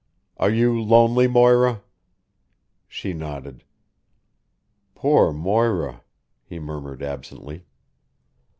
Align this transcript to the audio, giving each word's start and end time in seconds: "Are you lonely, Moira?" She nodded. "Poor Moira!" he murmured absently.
"Are 0.37 0.49
you 0.49 0.81
lonely, 0.81 1.27
Moira?" 1.27 1.83
She 2.87 3.13
nodded. 3.13 3.63
"Poor 4.95 5.31
Moira!" 5.31 6.01
he 6.43 6.57
murmured 6.57 7.03
absently. 7.03 7.65